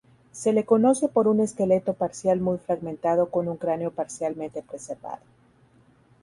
[0.31, 5.21] Se le conoce por un esqueleto parcial muy fragmentado con un cráneo parcialmente preservado.